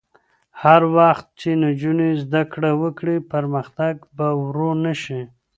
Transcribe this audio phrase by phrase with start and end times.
[0.61, 5.21] هر وخت چې نجونې زده کړه وکړي، پرمختګ به ورو نه شي.